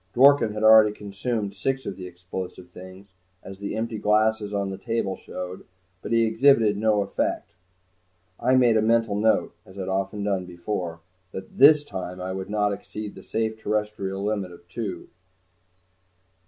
Dworken 0.15 0.53
had 0.55 0.63
already 0.63 0.93
consumed 0.95 1.53
six 1.53 1.85
of 1.85 1.95
the 1.95 2.07
explosive 2.07 2.71
things, 2.71 3.13
as 3.43 3.59
the 3.59 3.75
empty 3.75 3.99
glasses 3.99 4.51
on 4.51 4.71
the 4.71 4.77
table 4.79 5.15
showed, 5.15 5.63
but 6.01 6.11
he 6.11 6.25
exhibited 6.25 6.75
no 6.75 7.03
effects. 7.03 7.53
I 8.39 8.55
made 8.55 8.77
a 8.77 8.81
mental 8.81 9.13
note, 9.15 9.53
as 9.63 9.77
I'd 9.77 9.85
so 9.85 9.91
often 9.91 10.23
done 10.23 10.47
before, 10.47 11.01
that 11.33 11.59
this 11.59 11.83
time 11.85 12.19
I 12.19 12.33
would 12.33 12.49
not 12.49 12.73
exceed 12.73 13.13
the 13.13 13.21
safe 13.21 13.59
terrestrial 13.61 14.23
limit 14.23 14.51
of 14.51 14.67
two. 14.67 15.09